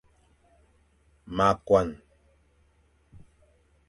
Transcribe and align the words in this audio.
Ma 1.35 1.49
koan. 1.65 1.89